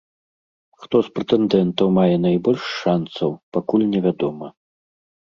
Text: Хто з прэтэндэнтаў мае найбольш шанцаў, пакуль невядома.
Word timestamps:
Хто 0.85 1.01
з 1.07 1.11
прэтэндэнтаў 1.17 1.87
мае 1.99 2.09
найбольш 2.25 2.63
шанцаў, 2.83 3.29
пакуль 3.59 3.89
невядома. 3.97 4.47